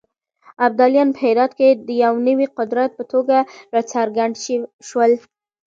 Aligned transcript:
ابدالیان 0.65 1.09
په 1.15 1.19
هرات 1.25 1.51
کې 1.59 1.69
د 1.87 1.89
يو 2.03 2.13
نوي 2.27 2.47
قدرت 2.57 2.89
په 2.95 3.03
توګه 3.11 3.37
راڅرګند 3.73 4.33
شول. 4.87 5.11